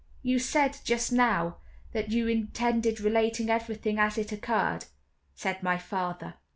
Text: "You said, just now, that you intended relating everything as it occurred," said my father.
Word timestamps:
"You 0.23 0.39
said, 0.39 0.79
just 0.83 1.11
now, 1.11 1.57
that 1.91 2.09
you 2.09 2.27
intended 2.27 2.99
relating 2.99 3.51
everything 3.51 3.99
as 3.99 4.17
it 4.17 4.31
occurred," 4.31 4.85
said 5.35 5.61
my 5.61 5.77
father. 5.77 6.33